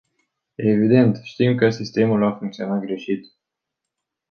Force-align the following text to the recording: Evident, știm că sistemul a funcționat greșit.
Evident, 0.57 1.19
știm 1.23 1.55
că 1.57 1.69
sistemul 1.69 2.23
a 2.23 2.35
funcționat 2.37 2.79
greșit. 2.81 3.33